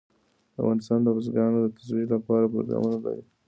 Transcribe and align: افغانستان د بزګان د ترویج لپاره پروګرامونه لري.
افغانستان 0.59 0.99
د 1.03 1.07
بزګان 1.15 1.51
د 1.55 1.65
ترویج 1.75 2.07
لپاره 2.15 2.51
پروګرامونه 2.53 2.97
لري. 3.05 3.23